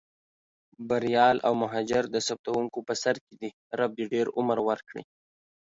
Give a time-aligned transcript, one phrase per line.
[0.89, 5.03] بریال او مهاجر د ثبتوونکو په سر کې دي، رب دې ډېر عمر ورکړي.